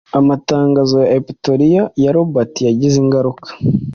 Amatangazo 0.19 0.95
ya 1.03 1.09
epitolary 1.19 1.67
ya 2.03 2.11
Robert 2.17 2.53
yagize 2.67 2.95
ingaruka 3.03 3.47